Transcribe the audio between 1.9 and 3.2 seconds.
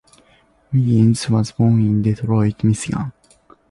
Detroit, Michigan.